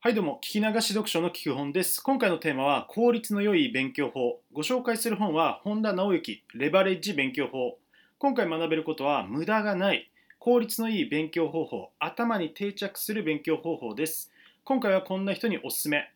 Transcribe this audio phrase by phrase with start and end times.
[0.00, 2.00] はいどうも、聞き流し読書の聞く本です。
[2.00, 4.38] 今回のテーマは効率の良い勉強法。
[4.52, 7.78] ご紹介する本は本田直之レバレッジ勉強法。
[8.20, 10.08] 今回学べることは無駄がない
[10.38, 14.30] 効率のいい勉強方法、頭に定着する勉強方法です。
[14.62, 16.12] 今回はこんな人におすすめ。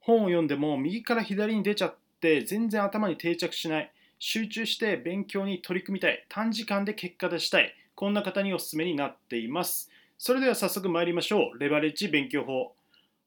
[0.00, 3.92] 本を読んでも右から左に出ちゃって全然頭に定着しない。
[4.18, 6.26] 集中して勉強に取り組みたい。
[6.28, 7.72] 短時間で結果出したい。
[7.94, 9.88] こんな方におすすめになっています。
[10.18, 11.58] それでは早速参りましょう。
[11.60, 12.74] レバレッジ勉強法。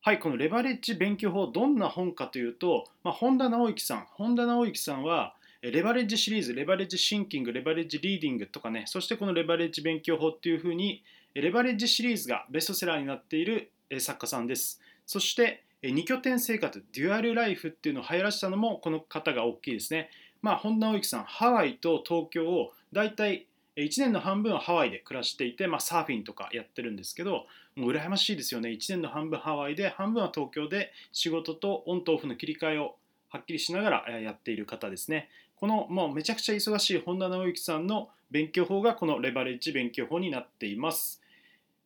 [0.08, 14.80] はい、このレバレッジ勉強法、どんな本かというと、まあ、本田直之さん、本田直之さんは、レバレッジシリーズ、レバレッジシンキング、レバレッジリーディングとかね、そしてこのレバレッジ勉強法っていうふうに、レバレッジシリーズがベストセラーになっている作家さんです。
[15.06, 20.10] そして、2拠点生活、デュアルライフっていうのを流行らせたのもこの方が大きいですね。
[20.42, 23.47] まあ、本田直之さん、ハワイと東京を大体
[23.78, 27.46] 1年の半分はハワイで暮らしていて、まあ、サーフィンとかやってるんですけど
[27.76, 28.70] もう羨ましいですよね。
[28.70, 32.96] 1年の半分ハワイで半分は東京で仕事とオンとオフの切り替えを
[33.30, 35.30] はっきりしながらやっている方ですね。
[35.56, 41.22] このもうめちゃくちゃ忙しい本田直之さんの勉強法がこのレバレッジ勉強法になっています、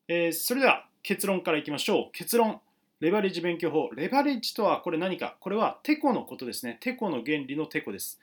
[0.08, 2.10] えー、それでは結論からいきましょう。
[2.14, 2.62] 結論。
[3.00, 3.90] レバレッジ勉強法。
[3.96, 5.36] レバレッジとはこれ何か？
[5.40, 6.78] これはテコのことですね。
[6.80, 8.20] テコの原理のテコです。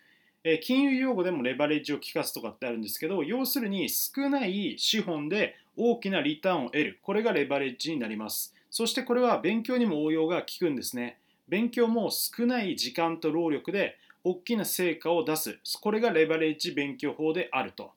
[0.50, 6.98] え金融用語でもレバレッジを効かすとかってあるんですけど要するに少ない資本で大きなリターンを得る。
[7.02, 8.54] これがレバレッジになります。
[8.70, 11.18] そしてこれは勉強にも応用が効くんですね。
[11.48, 15.58] 勉強も少ない時間と労力で大きな成果を出す。
[15.82, 17.92] これがレバレッジ勉強法であると。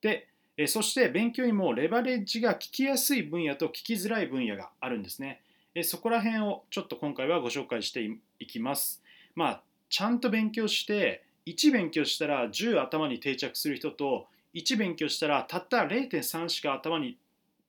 [0.00, 5.42] でえそして勉強にもレバレッジが聞きやすい分野と聞きづらい分野があるんですね。
[5.82, 9.02] そこら辺をちょっと今回はご紹介していきます。
[9.34, 17.16] まあちゃんと勉強して1勉強したら10頭に定着する人と1勉強したらたった0.3しか頭に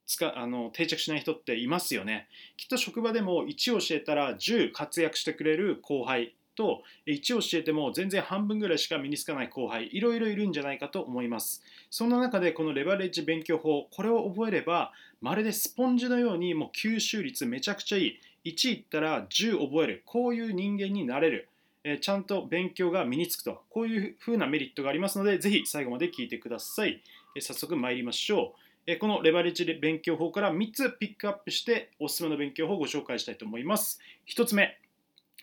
[0.06, 2.28] つかあの定着しない人っていますよね。
[2.58, 11.64] きっと職場でも1を教えたら10活躍してくれる後輩と1を教えても全然半分ぐらいしか身につかない後輩いろいろいるんじゃないかと思います。
[11.90, 21.48] そんな中でこのレバレッジ勉強法これを覚えればまるでスポンジのようにもう吸収率めちゃくちゃいい1いったら10覚えるこういう人間になれる
[21.84, 27.02] えちゃんと勉強が身につくと、こういうふうなメリットがありますので、ぜひ最後まで聞いてください。
[27.36, 28.60] え早速参りましょう。
[28.86, 34.00] えこのレバレッジ勉強法から3つピックアップしておすすめの勉強法をご紹介したいと思います。
[34.28, 34.78] 1つ目、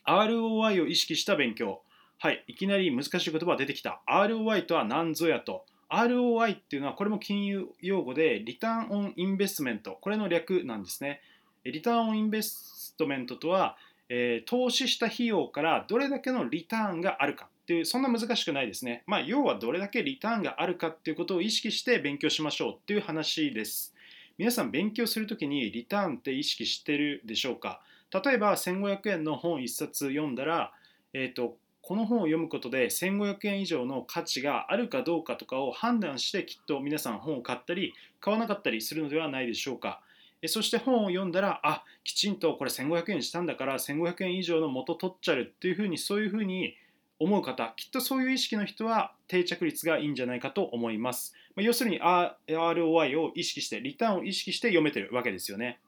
[0.07, 1.83] ROI を意識した勉強。
[2.19, 4.01] はい、いきなり難しい言葉が出てきた。
[4.09, 5.65] ROI とは何ぞやと。
[5.91, 9.99] ROI っていうのはこれも金融用語でリターンオンインベストメント。
[10.01, 11.21] これの略なんですね。
[11.65, 13.77] リターンオンインベストメントとは
[14.09, 19.03] えー、投資した費用からどれだけのリターンがあるかっていうそんな難しくないですね。
[19.07, 23.95] まあ、要はどれだけリターンがあるかっていうことを意識して勉強しましょうっていう話です。
[24.39, 27.81] 皆さん勉強するときにリターンって意識してるでしょうか？
[28.11, 30.73] 例えば1500円の本1冊読んだら、
[31.13, 40.01] えーと、この本を読むことで1500円以上の価値があるかどうかとかを判断してきっと皆さん本を買ったり買わなかったりするのではないでしょうか？
[40.47, 46.77] そして本を読んだら、あ、きちんとこれ1500円したんだから1500円以上の元取っちゃうっていうふうに、そういうふうに
[47.19, 51.35] 思う方、きっとそういう意識の人は定着率がいいんじゃないかと思います。
[51.57, 55.81] ま要するに ROI を意識して、リターンを意識して読めてるわけですよね。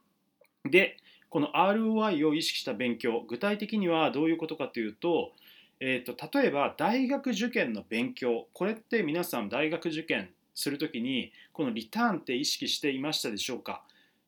[0.65, 0.97] で、
[1.28, 5.32] この ROI を意識した勉強、具体的にはどういうことかというと、
[5.78, 13.84] えーと、例えば大学受験の勉強、これって皆さん大学受験するときに、このリターンって意識していましたでしょうか？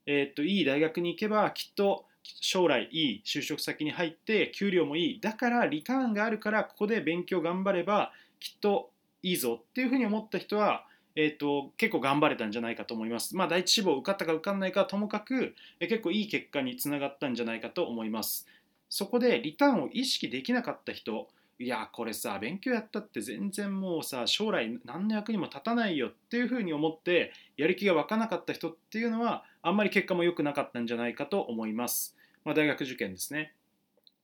[0.06, 2.04] え、っといい大学に行けばきっと
[2.40, 8.90] 将来いい就職先に入って給料もいいだからリターンがあるからここで勉強頑張ればきっと
[9.22, 13.36] いいぞっていうふうに思った人は、えーと、結構頑張れたんじゃないかと思います。
[13.36, 18.48] まあ第一志望受かったか受かんないかともかく、え結構いい結果につながったんじゃないかと思います。
[18.88, 21.28] そこでリターンを意識できなかった人
[21.62, 33.54] いやこれさ勉強やったって全然もうさ将来何の役にも立たないよっていうふうに思ってやる気が湧かなかった人っていうのはあんまり結果も良くなかったんじゃないかと思います、まあ、大学受験ですね。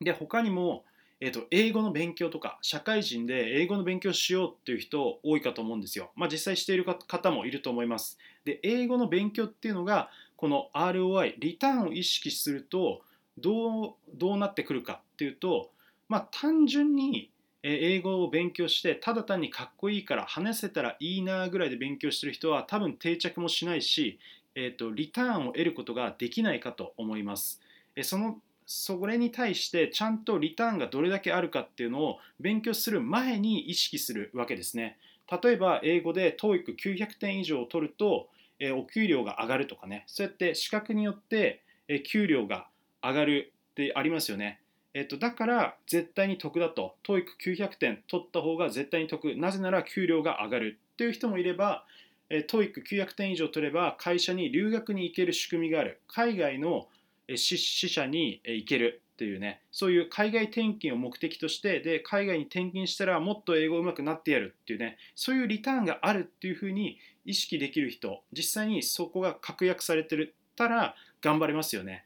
[0.01, 0.85] で他にも、
[1.21, 8.19] えーと、英語の勉強とか社会人で英語の勉強しようっていう人多いかと思うんですよ、まあ、実際している方もいると思います。
[8.45, 13.03] で英語の勉強っていうのがこの ROI リターンを意識すると
[13.39, 15.71] どうどうなってくるかっていうと
[16.09, 17.31] まあ、単純に
[17.63, 24.19] 英語を勉強してただ単にかっこいいから話せたらいいなぐらいで勉強してる人は多分定着もしないし、
[24.55, 27.61] えーと、リターンを得ることができないかと思います。
[28.03, 28.39] その
[28.71, 34.99] それに対してちゃんとリターンがどれだけあるかっていうのを勉強する前に意識するわけですね。
[35.43, 38.29] 例えば英語で TOEIC900 点以上を取ると、
[38.61, 42.69] えお給料が上がるとかねそうやって資格によって、え給料が
[43.03, 44.61] 上がるってありますよね。
[44.99, 46.97] えっと、だから絶対に得だと。
[47.07, 49.37] TOEIC900 点取った方が絶対に得。
[49.37, 51.85] なぜなら給料が上がるっていう人もいれば、
[52.31, 56.01] え TOEIC900 点以上取れば会社に留学に行ける仕組みがある。
[56.09, 56.89] 海外の
[57.37, 57.59] 支
[57.89, 59.61] 社に行けるっていうね。
[59.71, 64.99] そういう海外転勤を目的としてで海外に転勤したらもっと英語上手くなってやるっていうね。
[65.15, 72.05] そういうリターンがあるっていうふうに意識できる人実際にそこが確約されてるたら頑張れますよね。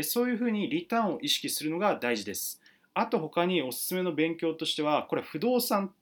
[0.00, 2.62] そういうふうにリターンを意識するのが大事です。
[2.94, 5.92] あと他におすすめの勉強としてはこれ不動産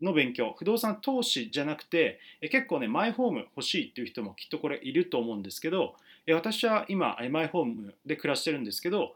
[0.00, 0.54] の勉強。
[0.58, 5.94] 不動産投資じゃなくて結構ねマイホーム欲しいっていう人もきっとこれいると思うんですけど
[6.28, 9.14] 私は今マイホームで暮らしてるんですけど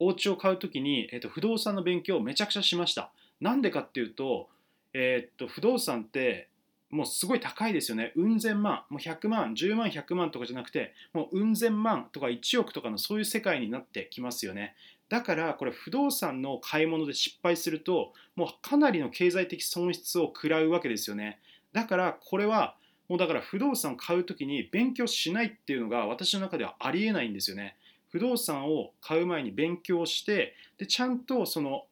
[0.00, 3.10] お家を買う時に、えー、と不動産の勉強をめちゃくちゃしました。
[3.40, 4.48] なんでかっていうと,、
[4.92, 6.48] えー、と不動産って
[6.90, 8.12] もうすごい高いですよね。
[8.16, 14.74] うん千万、もう100万、10万、100万とかじゃなくて、もううん千万とか1億とかのそういう世界になってきますよね。
[15.08, 21.40] だからこれ不動産の買い物で失敗すると、もうかなりの経済的損失を食らうわけですよね。
[21.72, 22.76] だからこれは、
[23.08, 27.76] もうだから不動産を買うときに勉強しないっていうのが私の中ではありえないんですよね。
[28.10, 31.84] 不動産を買う前に勉強してでちゃんとその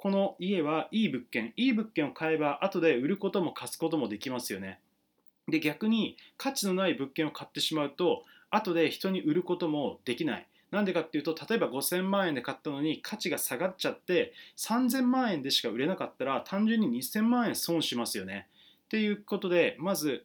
[0.00, 4.80] この家はいい物件いい物件を買えば後で売ることも貸すこともできますよね。
[5.46, 10.46] で逆に価値のない物件を買ってしまうと後で人に売ることもできない。
[10.70, 18.48] なんでかっていうと例えば5000万円で買ったのに価値が下がっちゃって3000万円でしか売れなかったら単純に2000万円損しますよね。
[18.84, 20.24] っていうことでまず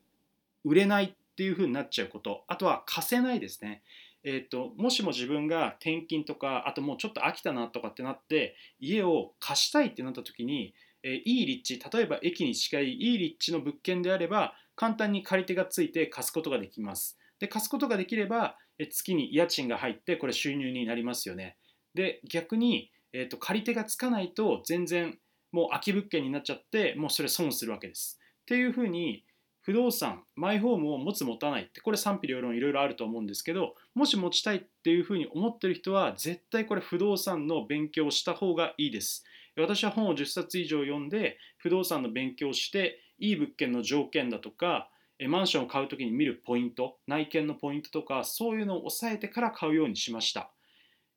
[0.63, 2.45] 売れないっていうふうになっちゃうこと。
[2.47, 3.81] あとは貸せないですね。
[4.27, 10.73] えーと、もしも自分が転勤とかあともうちょっと飽きたなとかってなって家を貸したいってなった時に、
[11.03, 17.17] えー、いい立地例えば駅に近いいい立地の物件であれば簡単に借り手がついて貸すことができます。
[17.39, 21.57] で貸すことができれば、え月に家賃が入ってこれ収入になりますよね。
[21.93, 25.17] で逆に、えーと借り手がつかないと全然
[25.51, 28.19] もう空き物件になっちゃってもうそれ損するわけです。
[28.41, 29.23] っていうふうに
[29.65, 39.25] 不動産マイホームを持つ持たないってこれ賛否両論いろいろあると思うんですけどもし持ちたいっていうふうに思ってる人は絶対これ不動産の勉強をした方がいいです。
[39.57, 44.89] 私は本を10冊以上読んで不動産の勉強をしていい物件の条件だとか
[45.27, 50.51] マンションを買う時に見るポイント内見のポイントとかそういうのを抑えてから買うようにしました。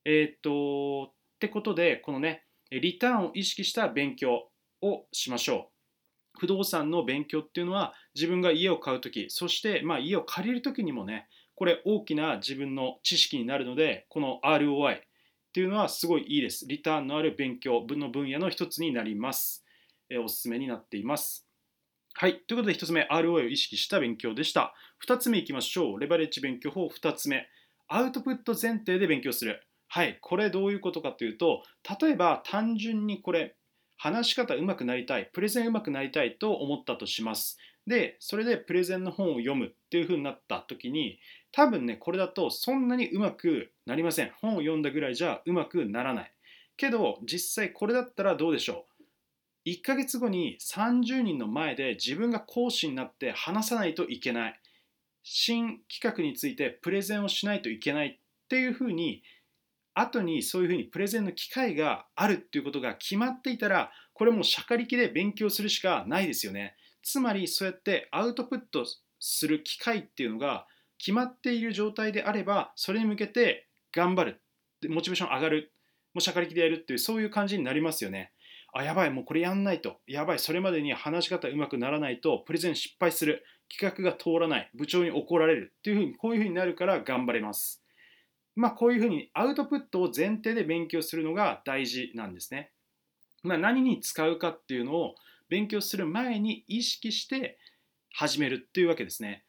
[0.04, 4.48] えー、っとってことでこのねリターンを意識した勉強
[4.80, 5.77] をしましょう。
[6.38, 15.00] 不動産の勉強っていうのは自分が家を買う時そしてまあ家を借りる時にもねこれ大きな自分の知識になるのでこの ROI
[15.48, 16.66] っていうのはすごいいいです。
[16.68, 19.64] リターンのある勉強の分野の一つになります、
[20.08, 21.48] えおすすめになっています。
[22.14, 22.40] はい。
[22.46, 24.72] ということで1つ目 ROI を意識した勉強でした。
[25.04, 25.98] 2つ目いきましょう。
[25.98, 26.86] レバレッジ勉強法。
[26.86, 27.48] 2つ目
[27.88, 29.66] アウトプット前提で勉強する。
[29.88, 30.18] はい。
[30.20, 31.62] これどういうことかというと
[32.00, 33.56] 例えば単純にこれ
[33.98, 37.58] 話し方上手くなりたい、プレゼン上手くなりたいと思ったとします。
[37.86, 41.18] で、それでプレゼンの本を読むっていう風になった時に、
[41.52, 44.30] 多分ね、これだとそんなに上手くなりません。
[44.40, 46.32] 本を読んだぐらいじゃ上手くならない。
[46.76, 48.86] けど、実際これだったらどうでしょ
[49.66, 49.68] う。
[49.68, 54.60] 1ヶ月後に30人の前で自分が講師になって話さないといけない。
[55.22, 59.22] 新企画についてプレゼンをしないといけないっていうふうに
[60.00, 66.76] 後にそういうふうにプレゼンの機会があるっていうことが決まっていたらこれもうしゃかりきで勉強するしかないですよね。
[67.02, 68.84] つまりそうやってアウトプット
[69.20, 70.66] する機会っていうのが
[70.98, 74.40] 決まっている状態であればそれに向けて頑張る。
[74.88, 75.72] モチベーション上がる。
[76.14, 78.32] もうしゃかりきでやるっていうそういう感じになりますよね。
[78.72, 80.00] あやばいもうこれやんないと。
[80.06, 83.44] やばいそれまでに話し方うまくならないとプレゼン失敗する。
[83.70, 84.70] 企画が通らない。
[84.74, 87.82] 部長に怒られるっていうふうにこういうふうになるから頑張れます。
[88.58, 92.72] まあ、こういうふうにアウトプットを前提で勉強するのが大事なんですね。
[93.44, 95.14] まあ、何に使うかっていうのを
[95.48, 97.56] 勉強する前に意識して
[98.12, 99.44] 始めるっていうわけですね。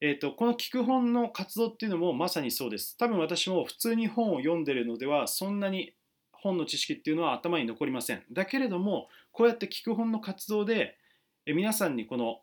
[0.00, 2.96] えーと、この聞く本の活動っていうのもまさにそうです。
[2.98, 5.94] 多分私も普通に本を読んでるのではそんなに
[6.32, 8.24] 本の知識っていうのは頭に残りません。
[8.32, 10.96] だけれどもこうやって聞く本の活動で
[11.46, 12.40] 皆さんにこの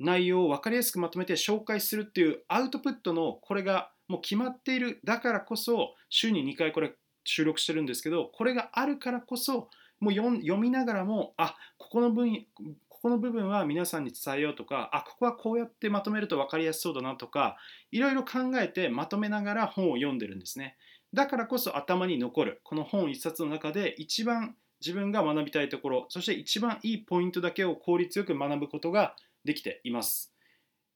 [0.00, 5.00] 内容を分かりやすくまとめて紹介するっていうアウトプットのこれがもう決まっている。
[5.04, 6.92] だからこそ週に2回これ
[7.24, 12.44] 収録してるんですけどこれがあるからこそもう読みながらもあここの分
[12.90, 17.56] ここの部分は皆さんに伝えようとかあここはこうやってまとめると分かりやすそうだなとか
[17.90, 20.76] いろいろ考えてまとめながら本を読んでるんですね。
[21.14, 29.14] だからこそ頭に残るこの本一冊の中で一番自分が学びたいところそして一番いいポイントだけを効率よく学ぶことが
[29.44, 30.31] できています。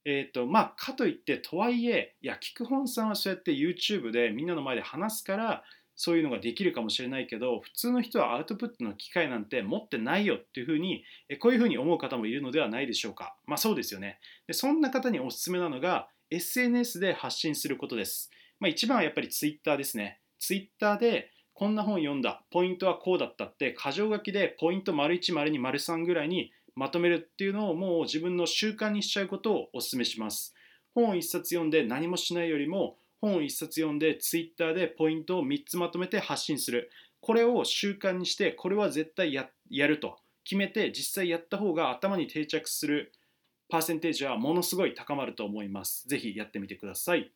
[0.09, 5.65] えーとまあ、かといってとはいえいや菊本さんはそうやって YouTube でみんなの前で話すから
[5.97, 11.03] そういうのができるかもしれないけど普通の人はアウトプットの機会なんて持ってないよっていうふうに
[11.41, 13.35] こういうふうに思う方もいるのではないでしょうか。
[13.47, 14.21] まあそうですよね。
[14.47, 20.21] でそんな方におすすめなのが SNS で発信することです、まあ、一番はやっぱり Twitter ですね。
[20.39, 30.55] Twitter でこんな本読んだポイントはこうだったって箇条書きでポイント丸1丸2丸3ぐらいにまとめるっていうのをもう自分の習慣にしちゃうことをお勧めします
[30.95, 36.91] 本を1冊読んで何もしないよりも本を1冊読んで Twitter でポイントを3つまとめて発信する
[37.21, 39.49] これを習慣にしてこれは絶対や
[39.87, 43.13] ると決めて実際やった方が頭に定着する
[43.69, 46.07] パーセンテージはものすごい高まると思います。
[46.07, 47.33] ぜひやってみてください。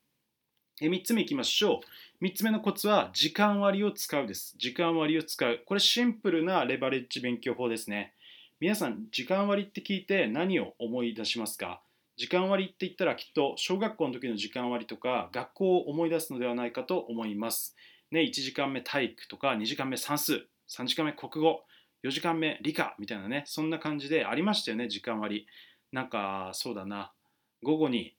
[0.81, 1.81] え3つ目いきましょ
[2.21, 2.25] う。
[2.25, 4.55] 3つ目のコツは時間割を使うです。
[4.59, 5.61] 時間割を使う。
[5.67, 8.15] これシンプルなレバレッジ勉強法ですね。
[8.63, 11.81] 皆さん、時間割って聞いて何を思い出しますか？
[12.19, 17.75] 時間割って言ったらきっと小学校の時の時間割とか学校を思い出すのではないかと思います。
[18.11, 21.63] ね、1時間目体育とか2時間目算数、3時間目国語、
[22.03, 25.47] 4時間目理科みたいなね、そんな感じでありましたよね、時間割。
[25.91, 27.15] なんかそうだな、
[27.63, 28.15] 午後に、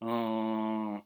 [0.00, 0.10] うー
[0.96, 1.04] ん、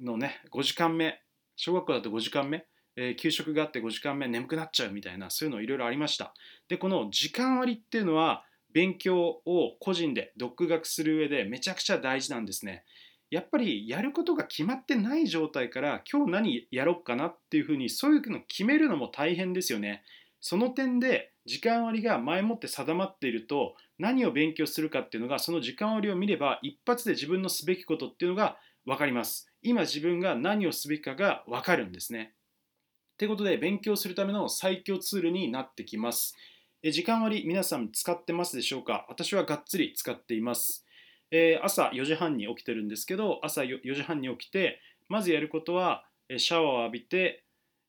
[0.00, 1.22] のね、5時間目、
[1.54, 6.34] 小学校だと5時間目、えー、給食があって5時間目眠くなっちゃうみたいな、そういうのいろいろありました。
[6.68, 12.84] で、この時間割っていうのは、勉強を個人で独学する上でめちゃくちゃ大事なんですね。
[13.30, 20.02] やっぱりやることが決まってない状態から今日何やろうかなっていうふうにそういうの決めるのも大変ですよね。
[20.40, 29.50] その点で時間割が前もって定まっていると何を勉強するかっていうのがその時間割を見れば一発で自分のすべきことっていうのが分かります。
[29.62, 32.34] 今自分が何をすべきかが分かるんですね。
[33.18, 36.36] ということで勉強するための最強ツールになってきます。
[36.90, 39.06] 時間割皆さん使ってますでしょうか？
[39.08, 40.84] 私はがっつり使っています。
[41.30, 46.04] えー、朝4時半に起きてるんですけど朝4時半に起きてまずやることは
[46.36, 47.44] シャワーを浴びて、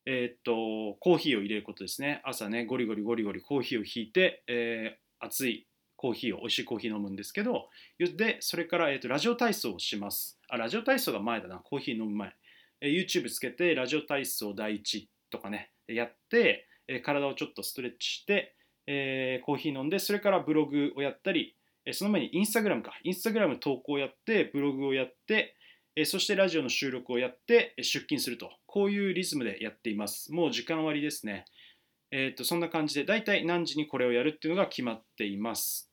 [0.05, 2.21] えー、っとコーヒーを入れることですね。
[2.23, 10.39] 朝ねゴリゴリゴリゴリコーヒーをひいて、えー、熱いコーヒーを美味しいコーヒー飲むんですけどでそれから、えー、っとラジオ体操をします。
[10.49, 11.57] あラジオ体操が前だな。
[11.57, 12.33] コーヒー飲む前、
[12.81, 15.09] YouTube つけてラジオ体操第一。
[15.33, 18.55] とかねやって、え、体をちょっとストレッチして
[18.87, 25.55] えー、コーヒー飲んで、それからブログをやったり、えその前にインスタグラムか、インスタグラム投稿をやって、ブログをやって、
[25.95, 30.33] えそしてラジオの収録をやって出勤すると、こういうリズムでやっています。
[30.33, 31.45] もう時間割ですね。
[32.11, 35.89] えー、とそんな感じで、大体何時にこれをやるっていうのが決まっています。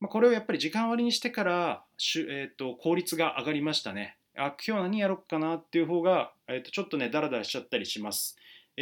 [0.00, 1.84] まあ、これをやっぱり時間割にしてから、
[2.16, 4.16] えー、と効率が上がりましたね。
[4.36, 8.36] あ今日何やろうかなっていう方が、えー、とちょっとね、ダラダラしちゃったりします。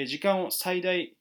[0.07, 1.17] 時間を最大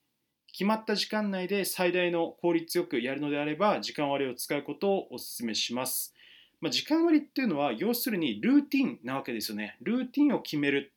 [0.52, 6.14] 決まった時間内で最大の効率よくやるのであれば時間割を使うことをお勧めします。
[6.62, 9.78] まあ、時間割っていうのは要するにルーティンなわけですよね。
[9.82, 10.94] ルーティンを決める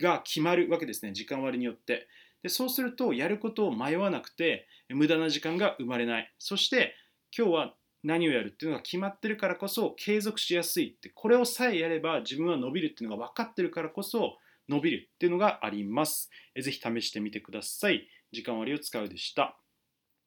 [0.00, 1.12] が決まるわけですね。
[1.12, 2.08] 時間割によって。
[2.42, 6.32] でそうするとやることを迷わなくて無駄な時間が生まれない。
[6.38, 6.94] そして
[7.36, 14.36] 今日は何をやるっていうのが決まってるからこそ継続しやすいってこれをさえやれば自分は伸びるっていうのが分かってるからこそ
[14.68, 16.30] 伸びるっていうのがあります。
[16.60, 18.08] ぜひ試してみてください。
[18.32, 19.58] 時間割を使うでした。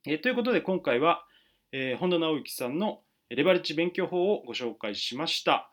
[0.06, 1.26] えー、ということで今回は、
[1.72, 5.72] えー、本田直之さんのレバレッジ勉強法をご紹介しました。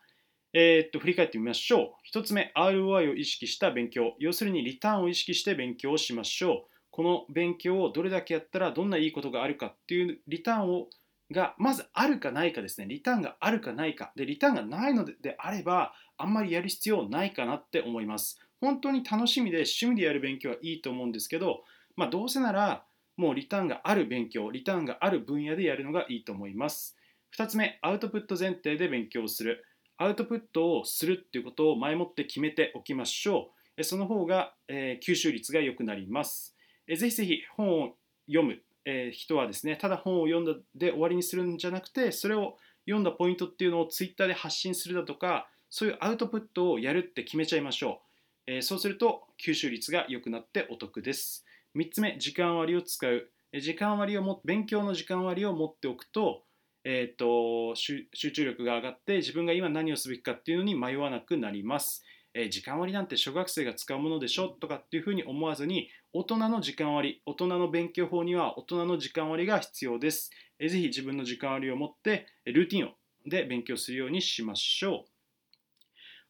[0.52, 2.18] えー、っと振り返ってみましょう。
[2.18, 4.14] 1つ目、ROI を意識した勉強。
[4.18, 6.70] 要するにリターンを意識して勉強をしましょう。
[6.90, 10.88] この勉強をどれだけやったらどんないいことがあるかっていうリターンを
[11.30, 12.86] がまずあるかないかですね。
[12.86, 14.12] リターンがあるかないか。
[14.16, 18.40] で、リターンがないのであれば、あんまりやる必要ないかなって思います。
[18.60, 21.64] 本当に楽しみで趣味でやる勉強はいいと思うんですけど、
[21.96, 22.84] まあ、どうせなら
[23.16, 26.96] もうリターンがある勉強、リターンがある分野でやるのがいいと思います。
[27.36, 29.64] 2つ目、アウトプット前提で勉強する。
[29.96, 33.84] アウトプットをするっていうことを前もって決めておきましょう。
[33.84, 36.56] その方が、えー、吸収率が良くなります。
[36.86, 37.96] えー、ぜひぜひ本を
[38.28, 48.07] 読む、えー、人はですね、ただ本を読んだで終わりにするんじゃなくて、それを読んだポイントっていうのをツイッターで発信するだとか、そういうアウトプットをやるって決めちゃいましょう。
[48.50, 51.44] えそうすると吸収率が良くなってお得です。
[51.76, 53.30] 3つ目、時間割を使う。
[53.60, 56.44] 時間割をも勉強の時間割を持っておくと,、
[56.82, 62.02] えーと、集中力が上がって自分が今何をすべきかっていうのに迷わなくなります。
[62.32, 70.30] え、時間割なんて小学生が使うものでしょとかっていうふうに思わずに大人の時間割、大人の勉強法には大人の時間割が必要です。
[70.58, 72.92] えー、ぜひ自分の時間割を持ってルーティンを
[73.26, 75.17] で勉強するようにしましょう。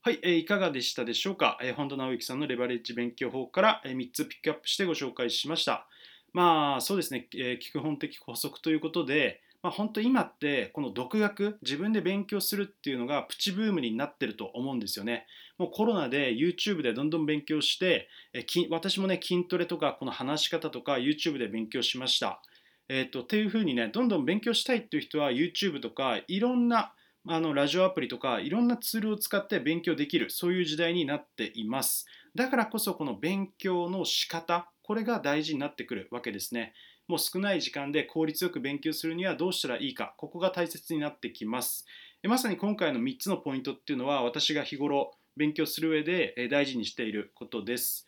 [0.01, 5.89] はい、えー、いかがでしたでしょうか、えー、本田直之さんのレバレッジ勉強法から、えー、3つピックアップしてご紹介しました。
[6.33, 15.27] まあそうですね、えー、聞く本的補足ということで、まあ、本当今ってこの独学自分で勉強するっていうのがプチブームになってると思うんですよね
[15.59, 22.41] もうコロナで YouTube でどんどん勉強してえき私もね筋トレとかこの話し方とか YouTube で勉強しました。
[22.89, 26.93] えーと、っていうふうにねどんどん勉強したいっていう人は YouTube とかいろんな
[27.27, 32.07] あのラジオアプリとかいろんなツールを使って勉強できるそういう時代になっています。
[32.35, 36.75] だからこそこの勉強の仕方これが大事になってくるわけですね。
[37.07, 41.87] もう少ない時間で効率よく勉強するにはどうしたらいいかここが大切になってきます。
[42.23, 48.07] まさに今回の3つのポイントっていうのは私が日頃勉強する上で大事にしていることです。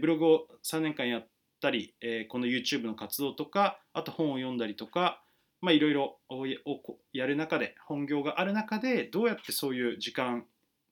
[0.00, 1.28] ブログを3年間やっ
[1.60, 1.94] たり
[2.28, 5.22] この YouTube の活動とかあと本を読んだりとか
[5.60, 6.18] まあ、いろいろ
[7.12, 10.44] やる中で本業がある中でどうやってそういう時間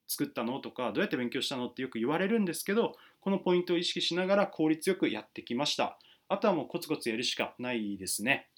[0.07, 5.99] 作ったのとかどうやって勉強したのってよく言われるんですけどこのポイントを意識しながら効率よくやってきました。
[6.31, 8.49] あとはもうコツコツやるしかないですね。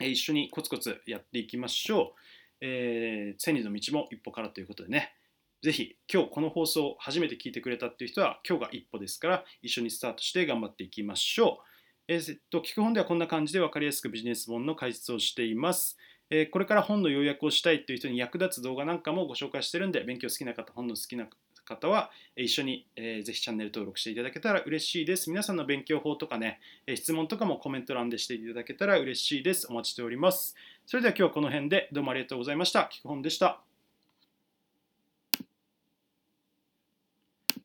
[0.00, 2.14] 一緒にコツコツやっていきましょ
[2.60, 5.14] う、えー、千里の道も一歩からということでね。
[5.62, 11.77] ぜひ今日この放送を初めて聞いてくれたっていう人は今日が一歩ですから一緒にスタートして頑張っていきましょう。
[12.08, 15.98] え、っと、聞く本ではこんな感じで分かりやすくビジネス本の解説をしています。
[16.30, 21.26] えー、これから本の要約をしたいという人に役立つ動画なんかもご紹介してるんで、勉強好きな方、本の好きな
[21.66, 25.28] 方は一緒に、えー、ぜひチャンネル登録していただけたら嬉しいです。
[25.28, 29.66] 皆さんの勉強法とかね、え質問とかもコメント欄でしていただけたら嬉しいです。
[29.68, 30.56] お待ちしております。
[30.86, 32.88] それでは今日はこの辺でどうもありがとうございました。
[32.90, 33.67] 聞く本でした。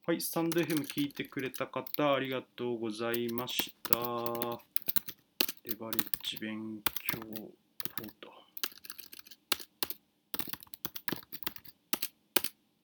[0.05, 3.95] はい、スタンド FM 聞いてくれた方、ありがとうございました。
[5.63, 7.21] レバレッジ勉強